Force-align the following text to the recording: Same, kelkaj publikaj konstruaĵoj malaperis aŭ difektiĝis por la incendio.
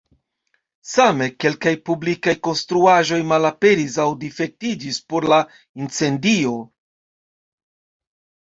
Same, 0.91 1.25
kelkaj 1.43 1.73
publikaj 1.89 2.33
konstruaĵoj 2.47 3.19
malaperis 3.33 3.99
aŭ 4.05 4.07
difektiĝis 4.25 4.99
por 5.13 5.29
la 5.35 5.41
incendio. 5.87 6.57